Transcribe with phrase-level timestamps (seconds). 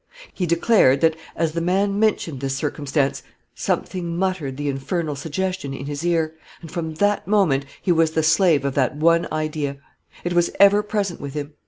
[0.33, 3.21] He declared that as the man mentioned this circumstance,
[3.53, 8.23] something muttered the infernal suggestion in his ear, and from that moment he was the
[8.23, 9.77] slave of that one idea;
[10.23, 11.53] it was ever present with him.